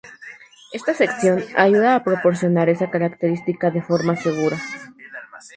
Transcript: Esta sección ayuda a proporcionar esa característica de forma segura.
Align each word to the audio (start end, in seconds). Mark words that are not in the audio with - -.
Esta 0.73 0.95
sección 0.95 1.37
ayuda 1.55 1.91
a 1.93 2.03
proporcionar 2.03 2.67
esa 2.69 2.89
característica 2.93 3.67
de 3.69 3.83
forma 3.87 4.15
segura. 4.25 4.57